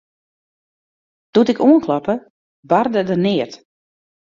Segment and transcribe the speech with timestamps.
[1.33, 2.15] Doe't ik oankloppe,
[2.69, 3.53] barde der neat.